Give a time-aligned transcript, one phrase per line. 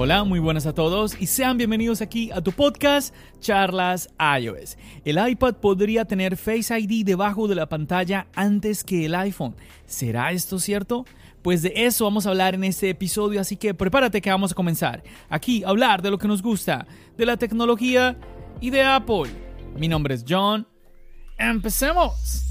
[0.00, 4.08] Hola, muy buenas a todos y sean bienvenidos aquí a tu podcast Charlas
[4.40, 4.78] iOS.
[5.04, 9.56] El iPad podría tener Face ID debajo de la pantalla antes que el iPhone.
[9.86, 11.04] ¿Será esto cierto?
[11.42, 14.54] Pues de eso vamos a hablar en este episodio, así que prepárate que vamos a
[14.54, 15.02] comenzar.
[15.28, 16.86] Aquí a hablar de lo que nos gusta,
[17.16, 18.16] de la tecnología
[18.60, 19.32] y de Apple.
[19.76, 20.64] Mi nombre es John.
[21.36, 22.47] ¡Empecemos!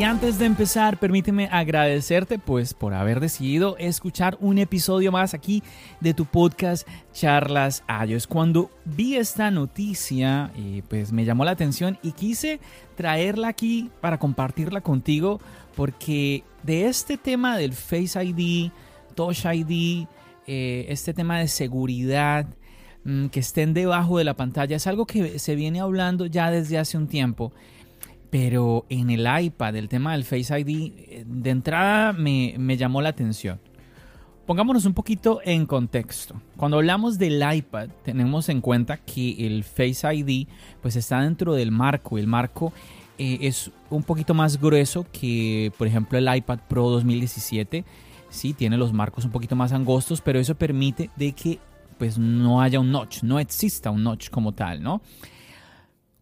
[0.00, 5.62] Y antes de empezar, permíteme agradecerte pues por haber decidido escuchar un episodio más aquí
[6.00, 8.26] de tu podcast Charlas iOS.
[8.26, 12.60] Cuando vi esta noticia, eh, pues me llamó la atención y quise
[12.94, 15.38] traerla aquí para compartirla contigo
[15.76, 18.70] porque de este tema del Face ID,
[19.14, 20.06] Touch ID,
[20.46, 22.46] eh, este tema de seguridad,
[23.04, 26.78] mm, que estén debajo de la pantalla, es algo que se viene hablando ya desde
[26.78, 27.52] hace un tiempo.
[28.30, 33.08] Pero en el iPad, el tema del Face ID, eh, de entrada me, llamó la
[33.08, 33.60] atención.
[34.46, 36.40] Pongámonos un poquito en contexto.
[36.56, 40.48] Cuando hablamos del iPad, tenemos en cuenta que el Face ID
[40.80, 42.18] pues está dentro del marco.
[42.18, 42.72] El marco
[43.18, 47.84] eh, es un poquito más grueso que, por ejemplo, el iPad Pro 2017.
[48.28, 51.58] Sí, tiene los marcos un poquito más angostos, pero eso permite de que
[51.98, 55.02] pues no haya un notch, no exista un notch como tal, ¿no?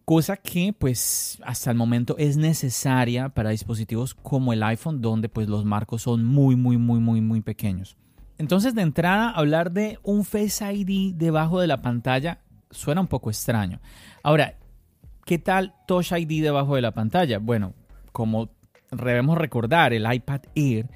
[0.09, 5.47] Cosa que pues hasta el momento es necesaria para dispositivos como el iPhone donde pues
[5.47, 7.95] los marcos son muy muy muy muy muy pequeños.
[8.39, 12.39] Entonces de entrada hablar de un Face ID debajo de la pantalla
[12.71, 13.81] suena un poco extraño.
[14.23, 14.57] Ahora,
[15.25, 17.37] ¿qué tal Touch ID debajo de la pantalla?
[17.37, 17.75] Bueno,
[18.11, 18.49] como
[18.89, 20.89] debemos recordar, el iPad Air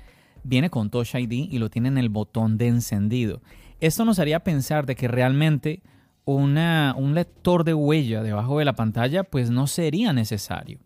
[0.44, 3.44] viene con Touch ID y lo tiene en el botón de encendido.
[3.80, 5.84] Esto nos haría pensar de que realmente
[6.26, 10.80] un lector de huella debajo de la pantalla, pues no sería necesario.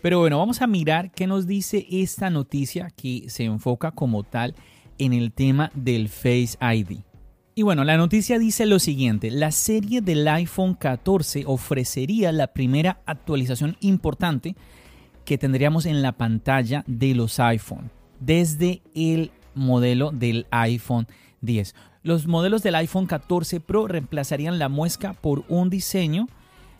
[0.00, 4.54] Pero bueno, vamos a mirar qué nos dice esta noticia que se enfoca como tal
[4.98, 6.98] en el tema del Face ID.
[7.54, 13.02] Y bueno, la noticia dice lo siguiente, la serie del iPhone 14 ofrecería la primera
[13.04, 14.56] actualización importante
[15.24, 17.90] que tendríamos en la pantalla de los iPhone
[18.20, 21.06] desde el modelo del iPhone
[21.40, 21.74] 10.
[22.02, 26.28] Los modelos del iPhone 14 Pro reemplazarían la muesca por un diseño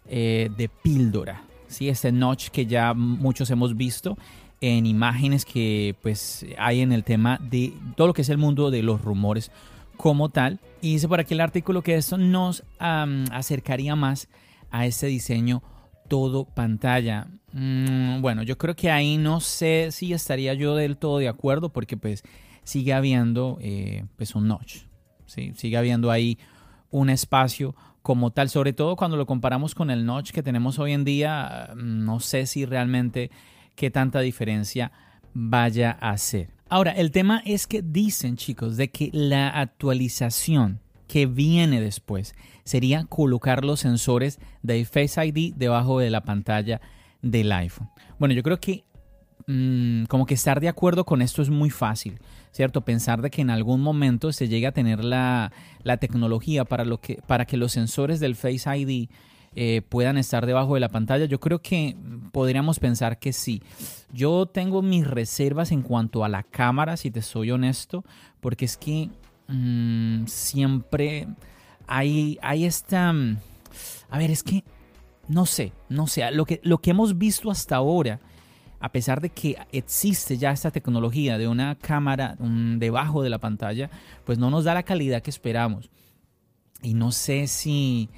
[0.07, 1.45] eh, de píldora.
[1.69, 1.89] ¿sí?
[1.89, 4.19] Este notch que ya muchos hemos visto
[4.61, 8.71] en imágenes que pues hay en el tema de todo lo que es el mundo
[8.71, 9.53] de los rumores
[9.97, 10.59] como tal.
[10.81, 14.29] Y dice por aquí el artículo que esto nos acercaría más
[14.73, 15.63] a ese diseño
[16.09, 17.29] todo pantalla.
[17.53, 21.69] Mm, bueno, yo creo que ahí no sé si estaría yo del todo de acuerdo
[21.69, 22.25] porque pues
[22.65, 24.92] sigue habiendo eh, pues un notch.
[25.27, 26.39] Sigue habiendo ahí
[26.91, 30.93] un espacio como tal, sobre todo cuando lo comparamos con el notch que tenemos hoy
[30.93, 33.31] en día, no sé si realmente
[33.77, 34.93] qué tanta diferencia
[35.35, 36.51] vaya a hacer.
[36.69, 42.35] Ahora, el tema es que dicen chicos de que la actualización que viene después
[42.65, 46.81] sería colocar los sensores de Face ID debajo de la pantalla
[47.21, 47.91] del iPhone.
[48.19, 48.85] Bueno, yo creo que
[49.47, 52.19] mm, como que estar de acuerdo con esto es muy fácil.
[52.53, 52.83] ¿cierto?
[52.83, 55.51] Pensar de que en algún momento se llegue a tener la,
[55.99, 59.09] tecnología para, lo que, para que los sensores del Face ID
[59.55, 61.97] eh, puedan estar debajo de la pantalla, yo creo que
[62.31, 63.63] podríamos pensar que sí.
[64.13, 68.05] Yo tengo mis reservas en cuanto a la cámara, si te soy honesto,
[68.41, 69.09] porque es que
[69.49, 71.27] mm, siempre
[71.87, 73.15] hay, hay esta...
[74.11, 74.63] A ver, es que
[75.29, 78.21] no sé, no sé, lo que, lo que hemos visto hasta ahora
[78.83, 83.89] a pesar de que existe ya esta tecnología de una cámara debajo de la pantalla,
[84.25, 85.89] pues no nos da la calidad que esperamos.
[86.83, 88.11] Y no sé si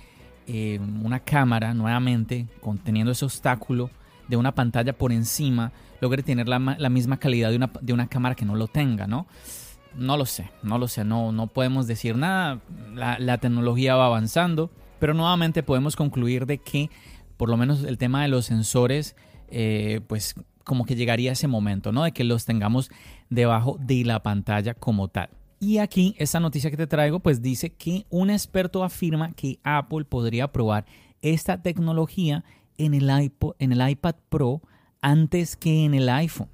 [0.47, 3.91] eh, una cámara, nuevamente, conteniendo ese obstáculo
[4.27, 5.71] de una pantalla por encima,
[6.01, 9.27] logre tener la, misma calidad de una, de una, cámara que no lo tenga, ¿no?
[9.95, 12.61] no lo sé, no lo sé, no, no podemos decir nada.
[12.95, 16.89] La, tecnología va avanzando, pero nuevamente podemos concluir de que
[17.37, 19.15] por lo menos el tema de los sensores,
[19.49, 20.35] eh, pues
[20.65, 22.05] como que llegaría ese momento, ¿no?
[22.05, 22.91] De que los tengamos
[23.31, 25.29] debajo de la pantalla como tal.
[25.61, 30.05] Y aquí, esta noticia que te traigo, pues dice que un experto afirma que Apple
[30.05, 30.85] podría probar
[31.23, 32.45] esta tecnología
[32.77, 34.61] en el, iPod, en el iPad Pro
[35.01, 36.49] antes que en el iPhone.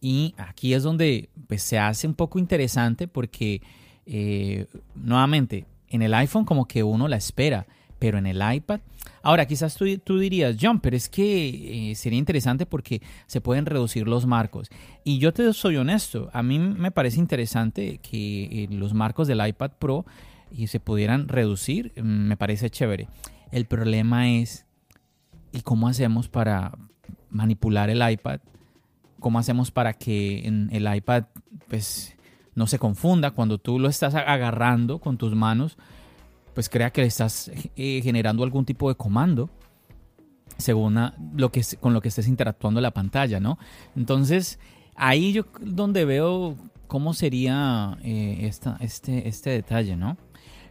[0.00, 3.60] Y aquí es donde pues, se hace un poco interesante porque,
[4.06, 7.66] eh, nuevamente, en el iPhone como que uno la espera,
[7.98, 8.80] pero en el iPad...
[9.22, 14.06] Ahora, quizás tú, dirías, John, pero es que eh, sería interesante porque se pueden reducir
[14.06, 14.68] los marcos.
[15.02, 19.44] Y yo te soy honesto, a mí me parece interesante que eh, los marcos del
[19.44, 20.06] iPad Pro
[20.66, 23.08] se pudieran reducir, mm, me parece chévere.
[23.50, 24.64] El problema es,
[25.52, 26.72] ¿y cómo hacemos para
[27.30, 28.40] manipular el iPad
[29.20, 31.24] ¿Cómo hacemos para que en el iPad
[31.68, 32.14] pues,
[32.54, 35.78] no se confunda cuando tú lo estás agarrando con tus manos?
[36.56, 39.50] Pues crea que le estás eh, generando algún tipo de comando
[40.56, 40.98] según
[41.36, 43.58] lo que, con lo que estés interactuando en la pantalla, ¿no?
[43.94, 44.58] Entonces,
[44.94, 46.56] ahí yo donde veo
[46.86, 50.16] cómo sería eh, esta, este, este detalle, ¿no?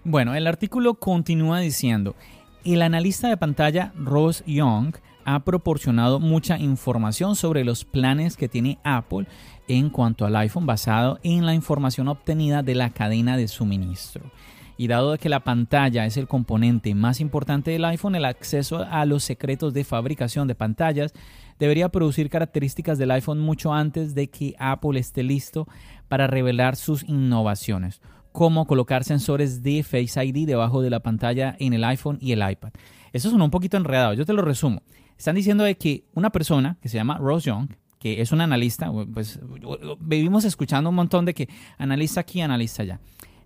[0.04, 2.16] Bueno, el artículo continúa diciendo,
[2.64, 8.80] el analista de pantalla Ross Young ha proporcionado mucha información sobre los planes que tiene
[8.84, 9.28] Apple
[9.68, 14.32] en cuanto al iPhone basado en la información obtenida de la cadena de suministro.
[14.78, 19.06] Y dado que la pantalla es el componente más importante del iPhone, el acceso a
[19.06, 21.14] los secretos de fabricación de pantallas
[21.60, 25.68] debería producir características del iPhone mucho antes de que Apple esté listo
[26.08, 28.02] para revelar sus innovaciones,
[28.32, 32.50] como colocar sensores de Face ID debajo de la pantalla en el iPhone y el
[32.50, 32.72] iPad.
[33.14, 34.82] Eso suena un poquito enredado, yo te lo resumo.
[35.18, 38.92] Están diciendo de que una persona que se llama Rose Young, que es un analista,
[39.14, 39.40] pues
[40.00, 43.00] vivimos escuchando un montón de que analista aquí, analista allá.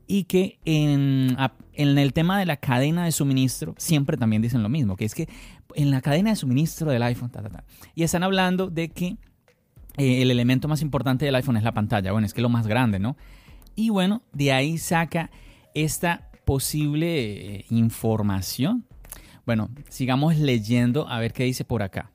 [0.09, 1.37] Y que en,
[1.73, 5.29] el tema de la cadena de suministro siempre también dicen lo mismo, que es que
[5.75, 7.31] en la cadena de suministro del iPhone,
[7.93, 9.17] y están hablando de que
[9.97, 12.49] eh, el elemento más importante del iPhone es la pantalla, bueno, es que es lo
[12.49, 13.15] más grande, ¿no?
[13.75, 15.29] Y bueno, de ahí saca
[15.75, 18.85] esta posible eh, información
[19.49, 22.11] bueno, sigamos leyendo a ver qué dice por acá.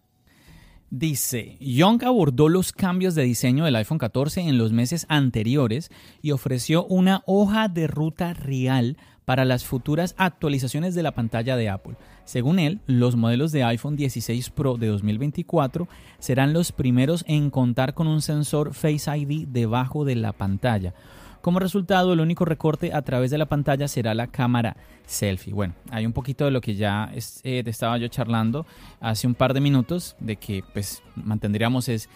[0.96, 5.90] Dice, Young abordó los cambios de diseño del iPhone 14 en los meses anteriores
[6.22, 11.68] y ofreció una hoja de ruta real para las futuras actualizaciones de la pantalla de
[11.68, 11.96] Apple.
[12.24, 15.88] Según él, los modelos de iPhone 16 Pro de 2024
[16.20, 20.94] serán los primeros en contar con un sensor Face ID debajo de la pantalla,
[21.44, 25.52] como resultado, el único recorte a través de la pantalla será la cámara selfie.
[25.52, 28.64] Bueno, hay un poquito de lo que ya eh, te estaba yo charlando
[28.98, 32.08] hace un par de minutos, de que pues mantendríamos es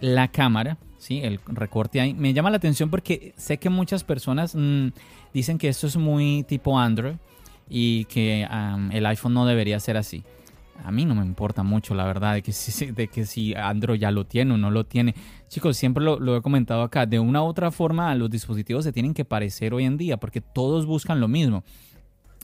[0.00, 1.20] la cámara, ¿sí?
[1.22, 2.14] el recorte ahí.
[2.14, 4.88] Me llama la atención porque sé que muchas personas mm,
[5.34, 7.16] dicen que esto es muy tipo Android
[7.68, 8.48] y que
[8.92, 10.24] el iPhone no debería ser así
[10.82, 14.00] a mí no me importa mucho, la verdad, de que si, de que si Android
[14.00, 15.14] ya lo tiene o no lo tiene.
[15.48, 19.14] Chicos, siempre lo, he comentado acá, de una u otra forma los dispositivos se tienen
[19.14, 21.64] que parecer hoy en día, porque todos buscan lo mismo.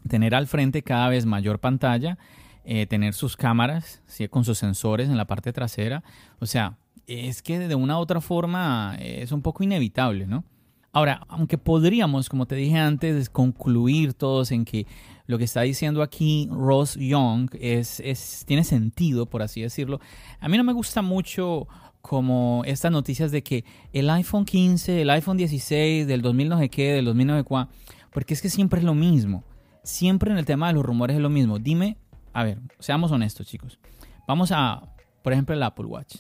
[0.09, 2.19] Tener al frente cada vez mayor pantalla,
[2.65, 6.03] eh, tener sus cámaras, con sus sensores en la parte trasera.
[6.39, 10.45] O sea, es que de una u otra forma es un poco inevitable, ¿no?
[10.93, 14.87] Ahora, aunque podríamos, como te dije antes, concluir todos en que
[15.31, 20.01] lo que está diciendo aquí Ross Young es, es, tiene sentido, por así decirlo,
[20.39, 21.67] a mí no me gusta mucho
[22.01, 26.69] como estas noticias de que el iPhone 15, el iPhone 16, del 2000 no sé
[26.69, 27.69] qué, del 2009 cuá,
[28.13, 29.45] porque es que siempre es lo mismo.
[29.83, 31.59] Siempre en el tema de los rumores es lo mismo.
[31.59, 31.97] Dime,
[32.33, 33.79] a ver, seamos honestos chicos.
[34.27, 34.83] Vamos a,
[35.23, 36.17] por ejemplo, el Apple Watch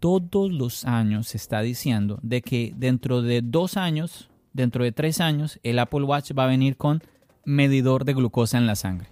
[0.00, 5.20] todos los años se está diciendo de que dentro de dos años, dentro de tres
[5.20, 7.02] años, el Apple Watch va a venir con
[7.44, 9.08] medidor de glucosa en la sangre.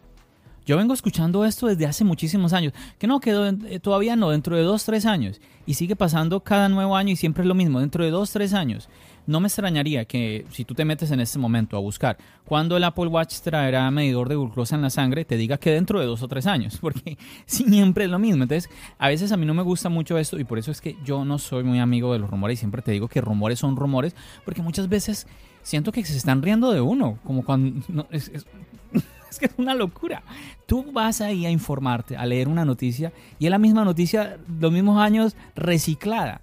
[0.66, 2.72] Yo vengo escuchando esto desde hace muchísimos años.
[2.98, 5.40] Que no, quedó eh, todavía no, dentro de dos, tres años.
[5.64, 8.52] Y sigue pasando cada nuevo año y siempre es lo mismo, dentro de dos, tres
[8.52, 8.88] años.
[9.28, 12.82] No me extrañaría que si tú te metes en este momento a buscar cuándo el
[12.82, 16.22] Apple Watch traerá medidor de glucosa en la sangre, te diga que dentro de dos
[16.22, 17.16] o tres años, porque
[17.46, 18.42] siempre es lo mismo.
[18.42, 18.68] Entonces,
[18.98, 21.24] a veces a mí no me gusta mucho esto y por eso es que yo
[21.24, 24.16] no soy muy amigo de los rumores y siempre te digo que rumores son rumores,
[24.44, 25.28] porque muchas veces
[25.66, 28.06] siento que se están riendo de uno, como cuando...
[28.10, 28.30] es,
[29.30, 30.22] es que es una locura.
[30.66, 34.70] Tú vas ahí a informarte, a leer una noticia y es la misma noticia, los
[34.70, 36.40] mismos años reciclada.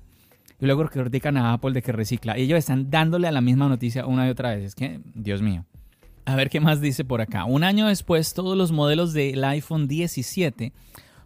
[0.59, 2.37] Y luego critican a Apple de que recicla.
[2.37, 4.63] Y ellos están dándole a la misma noticia una y otra vez.
[4.65, 5.65] Es que, Dios mío.
[6.25, 7.45] A ver qué más dice por acá.
[7.45, 10.73] Un año después, todos los modelos del iPhone 17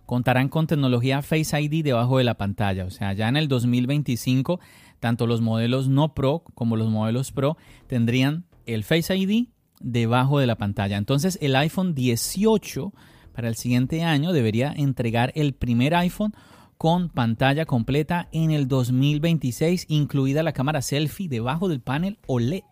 [0.06, 2.86] contarán con tecnología Face ID debajo de la pantalla.
[2.86, 4.60] O sea, ya en el 2025,
[5.00, 9.48] tanto los modelos no Pro como los modelos Pro tendrían el Face ID
[9.80, 10.98] debajo de la pantalla.
[10.98, 12.94] Entonces, el iPhone 18
[13.34, 16.34] para el siguiente año debería entregar el primer iPhone
[16.78, 22.64] con pantalla completa en el 2026, incluida la cámara selfie debajo del panel OLED.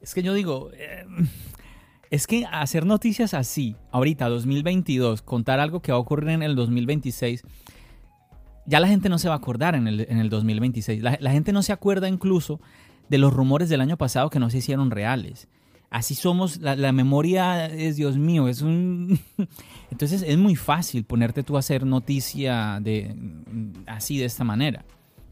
[0.00, 1.06] Es que yo digo, eh,
[2.10, 6.56] es que hacer noticias así, ahorita 2022, contar algo que va a ocurrir en el
[6.56, 7.42] 2026,
[8.66, 11.02] ya la gente no se va a acordar en el, 2026.
[11.02, 12.60] La, la gente no se acuerda incluso
[13.08, 15.48] de los rumores del año pasado que no se hicieron reales
[15.94, 19.20] así somos, la, memoria es, Dios mío, es un...
[19.92, 23.14] Entonces es muy fácil ponerte tú a hacer noticia de,
[23.86, 24.84] así de esta manera.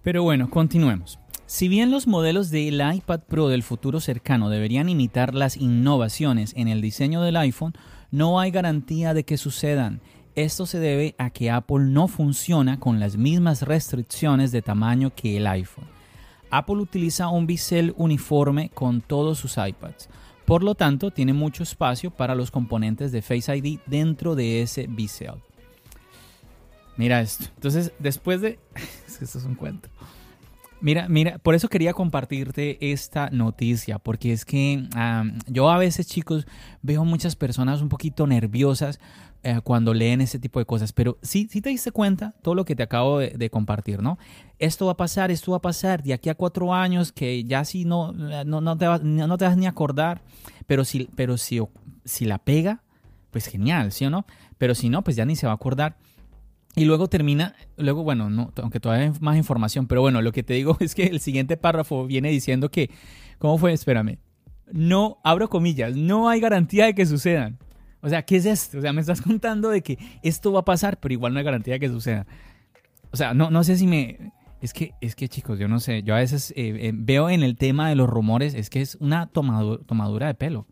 [0.05, 1.19] Pero bueno, continuemos.
[1.47, 6.69] Si bien los modelos del iPad Pro del futuro cercano deberían imitar las innovaciones en
[6.69, 7.75] el diseño del iPhone,
[8.13, 10.01] no hay garantía de que sucedan.
[10.35, 15.37] Esto se debe a que Apple no funciona con las mismas restricciones de tamaño que
[15.37, 15.87] el iPhone.
[16.51, 20.09] Apple utiliza un bisel uniforme con todos sus iPads.
[20.47, 24.87] Por lo tanto, tiene mucho espacio para los componentes de Face ID dentro de ese
[24.87, 25.43] bisel.
[26.97, 27.47] Mira esto.
[27.55, 28.59] Entonces, después de...
[29.07, 29.89] es que esto es un cuento.
[30.83, 34.89] Mira, mira, por eso quería compartirte esta noticia, porque es que
[35.47, 36.45] yo a veces, chicos,
[36.83, 38.99] veo muchas personas un poquito nerviosas
[39.45, 42.65] eh, cuando leen ese tipo de cosas, pero sí, sí te diste cuenta todo lo
[42.65, 44.19] que te acabo de, compartir, ¿no?
[44.59, 47.63] Esto va a pasar, esto va a pasar, de aquí a cuatro años, que ya
[47.85, 50.23] no, no, no, te, vas, no te vas ni a acordar,
[50.67, 51.61] pero si, pero si,
[52.05, 52.83] si la pega,
[53.31, 54.27] pues genial, ¿sí o no?
[54.59, 55.97] Pero si no, pues ya ni se va a acordar.
[56.75, 60.43] Y luego termina, luego, bueno, no, aunque todavía hay más información, pero bueno, lo que
[60.43, 62.91] te digo es que el siguiente párrafo viene diciendo que,
[63.39, 63.73] ¿cómo fue?
[63.73, 64.19] Espérame.
[64.73, 67.59] No, abro comillas, no hay garantía de que sucedan.
[68.01, 68.79] O sea, ¿qué es esto?
[68.79, 71.45] O sea, me estás contando de que esto va a pasar, pero igual no hay
[71.45, 72.27] garantía de que suceda.
[73.11, 74.33] O sea, no, no sé si me...
[74.63, 77.43] Es que, es que chicos, yo no sé, yo a veces eh, eh, veo en
[77.43, 80.69] el tema de los rumores, es que es una tomadura de pelo.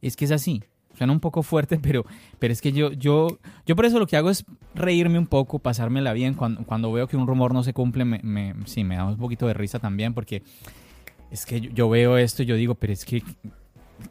[0.00, 0.62] Es que es así.
[0.96, 2.04] Suena un poco fuerte, pero,
[2.38, 5.58] pero es que yo, yo, yo por eso lo que hago es reírme un poco,
[5.58, 6.34] pasármela bien.
[6.34, 9.16] Cuando, cuando veo que un rumor no se cumple, me, me, sí, me da un
[9.16, 10.42] poquito de risa también, porque
[11.30, 13.22] es que yo, veo esto y yo digo, pero es que,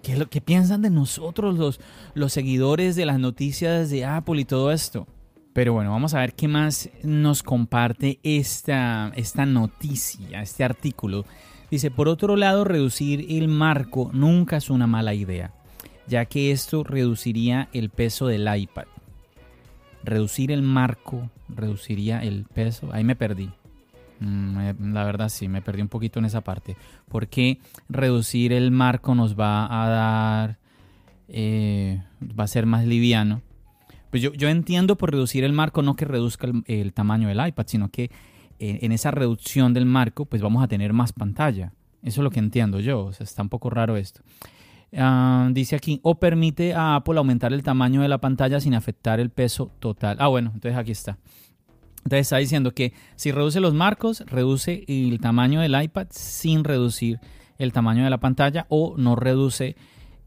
[0.02, 1.80] ¿qué, ¿qué, piensan de nosotros los,
[2.13, 5.08] los seguidores de las noticias de Apple y todo esto?
[5.54, 11.25] Pero bueno, vamos a ver qué más nos comparte esta, esta noticia, este artículo.
[11.70, 15.54] Dice, por otro lado, reducir el marco nunca es una mala idea
[16.07, 18.86] ya que esto reduciría el peso del iPad.
[20.03, 22.89] Reducir el marco reduciría el peso.
[22.91, 23.50] Ahí me perdí.
[24.19, 26.75] Mm, la verdad sí, me perdí un poquito en esa parte.
[27.10, 30.57] Porque reducir el marco nos va a dar...
[31.29, 32.01] Eh,
[32.39, 33.41] va a ser más liviano.
[34.12, 37.89] Pues yo, entiendo por reducir el marco no que reduzca el, tamaño del iPad, sino
[37.89, 38.12] que
[38.60, 41.74] eh, en esa reducción del marco pues vamos a tener más pantalla.
[42.03, 43.05] Eso es lo que entiendo yo.
[43.05, 44.22] O sea, está un poco raro esto.
[44.95, 49.19] Ah, dice aquí, o permite a Apple aumentar el tamaño de la pantalla sin afectar
[49.19, 50.17] el peso total.
[50.19, 51.17] Ah, bueno, entonces aquí está.
[52.03, 57.19] Entonces está diciendo que si reduce los marcos, reduce el tamaño del iPad sin reducir
[57.57, 59.75] el tamaño de la pantalla o no reduce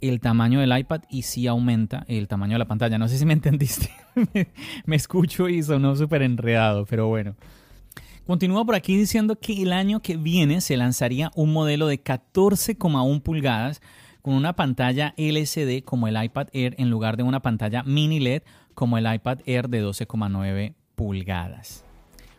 [0.00, 2.98] el tamaño del iPad y sí aumenta el tamaño de la pantalla.
[2.98, 3.90] No sé si me entendiste.
[4.86, 7.36] me escucho y sonó súper enredado, pero bueno.
[8.26, 13.22] Continúa por aquí diciendo que el año que viene se lanzaría un modelo de 14,1
[13.22, 13.80] pulgadas
[14.26, 18.42] con una pantalla LCD como el iPad Air en lugar de una pantalla mini LED
[18.74, 21.84] como el iPad Air de 12,9 pulgadas.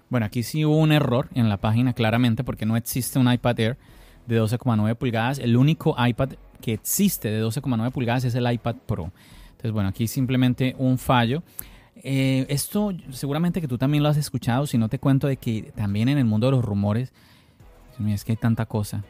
[0.10, 3.60] Bueno, aquí sí hubo un error en la página claramente porque no existe un iPad
[3.62, 3.78] Air
[4.26, 5.40] de 12,9 pulgadas.
[5.40, 9.14] El único iPad que existe de 12,9 pulgadas es el iPad Pro.
[9.52, 11.42] Entonces, bueno, aquí simplemente un fallo.
[11.96, 15.72] Eh, esto seguramente que tú también lo has escuchado, si no te cuento de que
[15.74, 17.14] también en el mundo de los rumores,
[18.06, 19.06] es que hay tanta cosa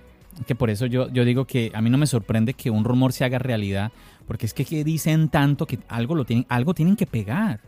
[0.46, 3.13] que por eso yo, yo digo que a mí no me sorprende que un rumor
[3.13, 3.91] se haga realidad,
[4.27, 7.62] porque es que, dicen tanto que algo, lo tienen, algo tienen que pegar.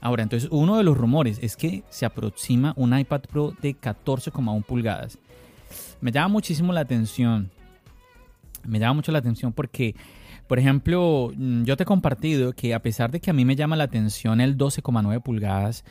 [0.00, 4.64] Ahora, entonces uno de los rumores es que se aproxima un iPad Pro de 14,1
[4.64, 5.18] pulgadas.
[6.00, 7.50] Me llama muchísimo la atención.
[8.64, 9.94] Me llama mucho la atención porque,
[10.48, 13.54] por ejemplo, mm, yo te he compartido que a pesar de que a mí me
[13.54, 15.84] llama la atención el 12,9 pulgadas,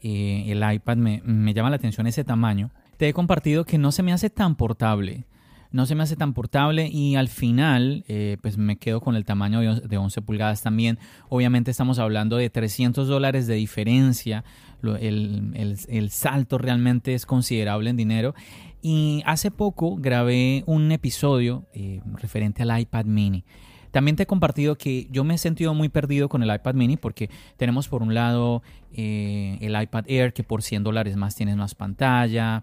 [0.00, 3.90] eh, el iPad me, me llama la atención ese tamaño, te he compartido que no
[3.90, 5.24] se me hace tan portable
[5.70, 9.24] no se me hace tan portable y al final eh, pues me quedo con el
[9.24, 10.98] tamaño de 11 pulgadas también.
[11.28, 14.44] Obviamente estamos hablando de 300 dólares de diferencia,
[14.82, 18.34] el, salto realmente es considerable en dinero.
[18.82, 23.44] Y hace poco grabé un episodio eh, referente al iPad mini.
[23.90, 26.98] También te he compartido que yo me he sentido muy perdido con el iPad mini
[26.98, 31.56] porque tenemos por un lado eh, el iPad Air que por 100 dólares más tienes
[31.56, 32.62] más pantalla.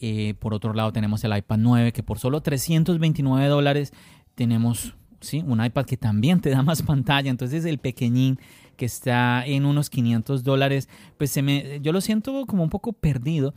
[0.00, 3.92] Eh, por otro lado tenemos el iPad 9 que por solo 329 dólares
[4.34, 5.42] tenemos ¿sí?
[5.46, 7.30] un iPad que también te da más pantalla.
[7.30, 8.38] Entonces el pequeñín
[8.76, 10.88] que está en unos 500 dólares,
[11.18, 13.52] pues se me, yo lo siento como un poco perdido.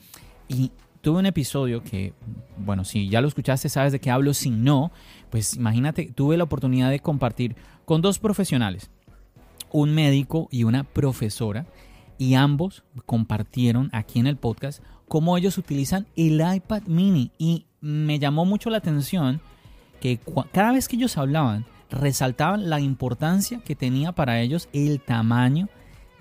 [0.47, 0.71] Y
[1.01, 2.13] tuve un episodio que,
[2.57, 4.33] bueno, si ya lo escuchaste, sabes de qué hablo.
[4.33, 4.91] Si no,
[5.29, 7.55] pues imagínate, tuve la oportunidad de compartir
[7.85, 8.89] con dos profesionales,
[9.71, 11.67] un médico y una profesora,
[12.17, 17.31] y ambos compartieron aquí en el podcast cómo ellos utilizan el iPad mini.
[17.37, 19.41] Y me llamó mucho la atención
[19.99, 20.21] que
[20.53, 25.67] cada vez que ellos hablaban, resaltaban la importancia que tenía para ellos el tamaño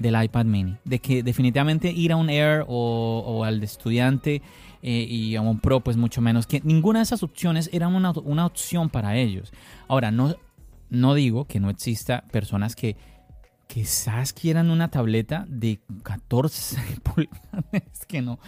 [0.00, 0.76] del iPad mini.
[0.84, 4.42] De que definitivamente ir a un Air o, al de estudiante
[4.82, 6.48] eh, y a un Pro, pues mucho menos.
[6.48, 9.52] Que ninguna de esas opciones era una, una opción para ellos.
[9.86, 10.34] Ahora, no,
[10.88, 12.96] no digo que no exista personas que
[13.68, 18.04] quizás quieran una tableta de 14 pulgadas.
[18.08, 18.40] que no.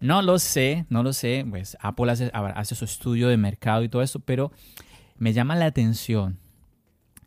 [0.00, 1.44] No lo sé, no lo sé.
[1.48, 4.52] Pues Apple hace, su estudio de mercado y todo eso, pero
[5.18, 6.38] me llama la atención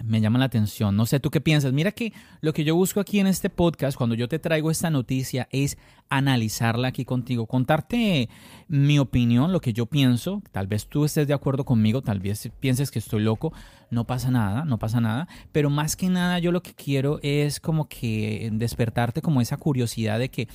[0.03, 0.95] me llama la atención.
[0.95, 1.73] No sé, ¿tú qué piensas?
[1.73, 4.89] Mira que lo que yo busco aquí en este podcast, cuando yo te traigo esta
[4.89, 5.77] noticia, es
[6.09, 8.29] analizarla aquí contigo, contarte
[8.67, 10.41] mi opinión, lo que yo pienso.
[10.51, 13.53] Tal vez tú estés de acuerdo conmigo, tal vez pienses que estoy loco.
[13.91, 15.27] No pasa nada, no pasa nada.
[15.51, 20.19] Pero más que nada yo lo que quiero es como que despertarte como esa curiosidad
[20.19, 20.47] de que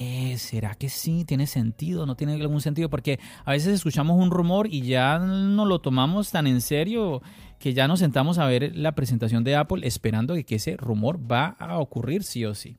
[0.00, 1.24] eh, ¿será que sí?
[1.24, 2.06] ¿Tiene sentido?
[2.06, 2.88] ¿No tiene algún sentido?
[2.88, 7.20] Porque a veces escuchamos un rumor y ya no lo tomamos tan en serio
[7.58, 11.56] que ya nos sentamos a ver la presentación de Apple esperando que ese rumor va
[11.58, 12.76] a ocurrir sí o sí.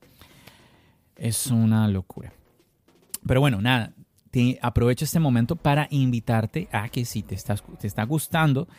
[1.17, 2.31] Es una locura.
[3.27, 3.91] Pero bueno, nada,
[4.61, 8.69] aprovecho este momento para invitarte a que si te, estás, te está gustando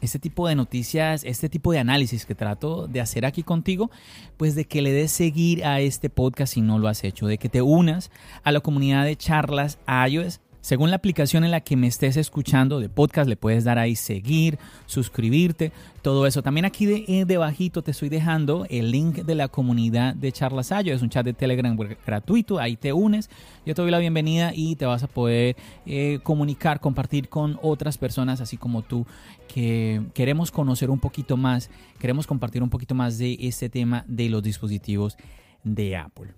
[0.00, 3.90] este tipo de noticias, este tipo de análisis que trato de hacer aquí contigo,
[4.36, 7.38] pues de que le des seguir a este podcast si no lo has hecho, de
[7.38, 8.10] que te unas
[8.42, 9.78] a la comunidad de charlas
[10.08, 13.78] iOS según la aplicación en la que me estés escuchando de podcast, le puedes dar
[13.78, 15.72] ahí seguir, suscribirte,
[16.02, 16.42] todo eso.
[16.42, 20.70] También aquí de, eh, debajito te estoy dejando el link de la comunidad de Charlas
[20.70, 20.92] Ayo.
[20.92, 23.30] Es un chat de Telegram gratuito, ahí te unes.
[23.64, 27.96] Yo te doy la bienvenida y te vas a poder eh, comunicar, compartir con otras
[27.96, 29.06] personas, así como tú,
[29.46, 34.28] que queremos conocer un poquito más, queremos compartir un poquito más de este tema de
[34.28, 35.16] los dispositivos
[35.64, 36.34] de Apple.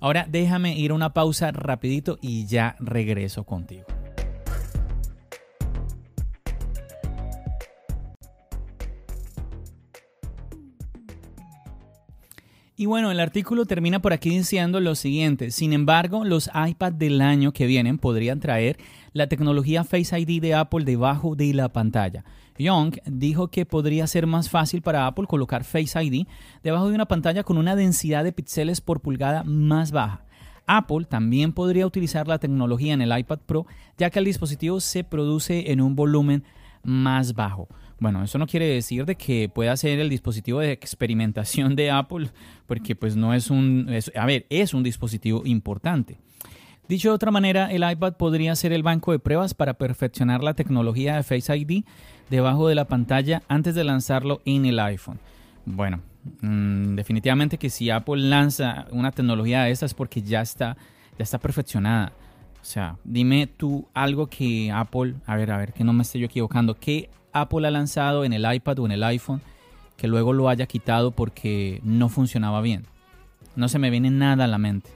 [0.00, 3.84] Ahora déjame ir a una pausa rapidito y ya regreso contigo.
[12.78, 15.50] Y bueno, el artículo termina por aquí diciendo lo siguiente.
[15.50, 18.76] Sin embargo, los iPad del año que vienen podrían traer
[19.14, 22.22] la tecnología Face ID de Apple debajo de la pantalla.
[22.58, 26.26] Young dijo que podría ser más fácil para Apple colocar Face ID
[26.62, 30.24] debajo de una pantalla con una densidad de píxeles por pulgada más baja.
[30.66, 33.66] Apple también podría utilizar la tecnología en el iPad Pro,
[33.96, 36.44] ya que el dispositivo se produce en un volumen
[36.82, 37.68] más bajo.
[37.98, 42.30] Bueno, eso no quiere decir de que pueda ser el dispositivo de experimentación de Apple,
[42.66, 46.18] porque pues no es un, a ver, es un dispositivo importante.
[46.88, 50.54] Dicho de otra manera, el iPad podría ser el banco de pruebas para perfeccionar la
[50.54, 51.84] tecnología de Face ID
[52.30, 55.18] debajo de la pantalla antes de lanzarlo en el iPhone.
[55.64, 56.00] Bueno,
[56.40, 60.76] mm, definitivamente que si Apple lanza una tecnología de esta es porque ya está,
[61.18, 62.12] ya está perfeccionada.
[62.60, 66.18] O sea, dime tú algo que Apple, a ver, a ver, que no me esté
[66.18, 69.40] yo equivocando, que Apple ha lanzado en el iPad o en el iPhone
[69.96, 72.84] que luego lo haya quitado porque no funcionaba bien.
[73.54, 74.90] No se me viene nada a la mente.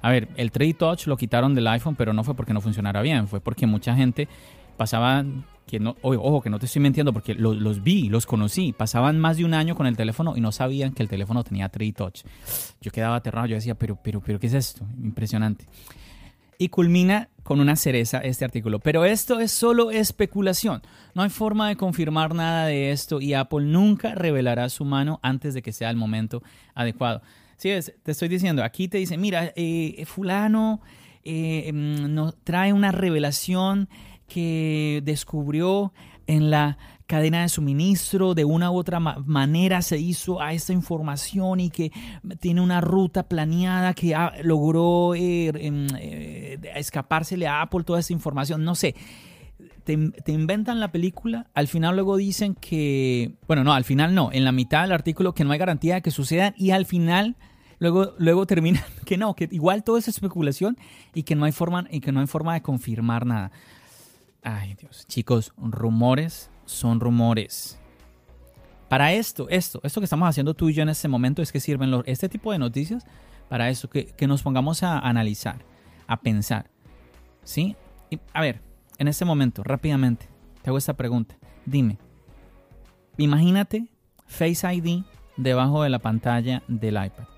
[0.00, 3.02] A ver, el 3D Touch lo quitaron del iPhone, pero no fue porque no funcionara
[3.02, 4.28] bien, fue porque mucha gente
[4.76, 5.24] pasaba,
[5.66, 9.36] que no, ojo, que no te estoy mintiendo porque los vi, los conocí, pasaban más
[9.36, 12.22] de un año con el teléfono y no sabían que el teléfono tenía 3D Touch.
[12.80, 14.86] Yo quedaba aterrado, yo decía, pero, pero, pero, ¿qué es esto?
[15.02, 15.66] Impresionante.
[16.58, 18.78] Y culmina con una cereza este artículo.
[18.78, 20.82] Pero esto es solo especulación.
[21.14, 25.54] No hay forma de confirmar nada de esto y Apple nunca revelará su mano antes
[25.54, 26.42] de que sea el momento
[26.74, 27.22] adecuado.
[27.56, 27.70] Sí,
[28.02, 30.80] te estoy diciendo, aquí te dice, mira, eh, fulano
[31.24, 33.88] eh, mm, nos trae una revelación
[34.26, 35.92] que descubrió
[36.26, 36.78] en la
[37.12, 41.92] cadena de suministro, de una u otra manera se hizo a esta información y que
[42.40, 45.86] tiene una ruta planeada que logró eh, em,
[46.74, 48.94] escapársele a Apple toda esa información, no sé.
[49.84, 49.92] Te,
[50.32, 54.52] inventan la película, al final luego dicen que, bueno, no, al final no, en la
[54.52, 57.36] mitad del artículo que no hay garantía de que suceda y al final
[57.78, 60.78] luego, luego termina que no, que igual todo es especulación
[61.12, 63.50] y que no hay forma, y que no hay forma de confirmar nada.
[64.42, 65.06] Ay, Dios.
[65.06, 67.78] Chicos, rumores son rumores.
[68.88, 71.60] Para esto, esto, esto que estamos haciendo tú y yo en este momento es que
[71.60, 73.06] sirven este tipo de noticias
[73.48, 75.64] para eso, que, que nos pongamos a analizar,
[76.06, 76.70] a pensar.
[77.44, 77.76] ¿Sí?
[78.10, 78.60] Y, a ver,
[78.98, 80.28] en este momento, rápidamente,
[80.60, 81.36] te hago esta pregunta.
[81.64, 81.98] Dime,
[83.16, 83.88] imagínate
[84.26, 85.04] Face ID
[85.36, 87.31] debajo de la pantalla del iPad.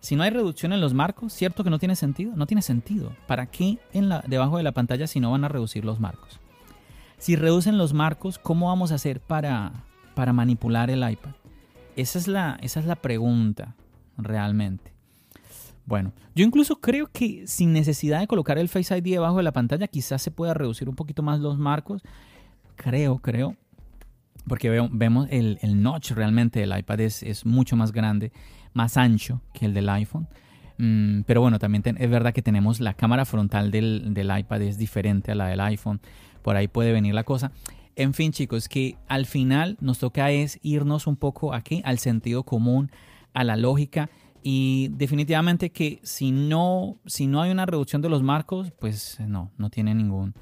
[0.00, 2.32] Si no hay reducción en los marcos, ¿cierto que no tiene sentido?
[2.36, 3.12] No tiene sentido.
[3.26, 6.40] ¿Para qué en la, debajo de la pantalla si no van a reducir los marcos?
[7.18, 9.72] Si reducen los marcos, ¿cómo vamos a hacer para,
[10.14, 11.32] para manipular el iPad?
[11.96, 13.74] Esa es, la, esa es la pregunta
[14.18, 14.92] realmente.
[15.86, 19.52] Bueno, yo incluso creo que sin necesidad de colocar el Face ID debajo de la
[19.52, 22.02] pantalla, quizás se pueda reducir un poquito más los marcos.
[22.74, 23.56] Creo, creo.
[24.48, 28.32] Porque vemos el, notch realmente del iPad es, es, mucho más grande,
[28.74, 30.28] más ancho que el del iPhone.
[30.78, 34.78] Mm, pero bueno, también es verdad que tenemos la cámara frontal del, del iPad es
[34.78, 36.00] diferente a la del iPhone.
[36.42, 37.50] Por ahí puede venir la cosa.
[37.96, 42.42] En fin, chicos, que al final nos toca es irnos un poco aquí al sentido
[42.42, 42.90] común,
[43.32, 44.10] a la lógica
[44.42, 49.50] y definitivamente que si no, si no hay una reducción de los marcos, pues no,
[49.58, 50.34] no tiene ningún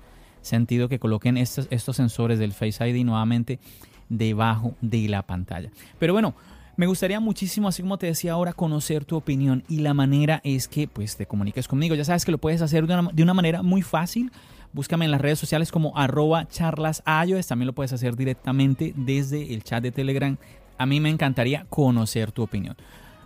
[0.43, 3.61] sentido que coloquen estos sensores del Face ID nuevamente
[4.09, 5.71] debajo de la pantalla.
[5.99, 6.35] Pero bueno,
[6.77, 10.67] me gustaría muchísimo, así como te decía ahora, conocer tu opinión y la manera es
[10.67, 11.95] que pues te comuniques conmigo.
[11.95, 14.33] Ya sabes que lo puedes hacer de una, manera muy fácil
[14.73, 17.47] Búscame en las redes sociales como arroba charlasayoes.
[17.47, 20.37] También lo puedes hacer directamente desde el chat de Telegram.
[20.77, 22.77] A mí me encantaría conocer tu opinión.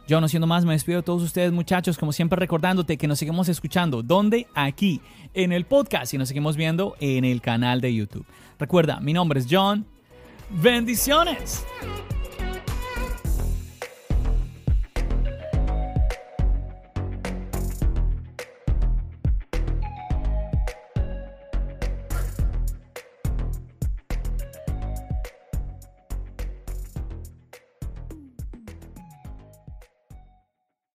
[0.06, 3.18] Yo no siendo más, me despido de todos ustedes muchachos, como siempre recordándote que nos
[3.18, 4.02] seguimos escuchando.
[4.02, 4.46] ¿Dónde?
[4.54, 5.00] Aquí,
[5.32, 8.26] en el podcast y nos seguimos viendo en el canal de YouTube.
[8.58, 9.86] Recuerda, mi nombre es John.
[10.50, 11.64] Bendiciones.